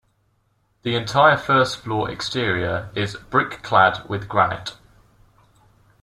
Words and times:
The 0.81 0.95
entire 0.95 1.37
first 1.37 1.77
floor 1.83 2.09
exterior 2.09 2.89
is 2.95 3.15
brick-clad 3.15 4.09
with 4.09 4.27
granite. 4.27 4.75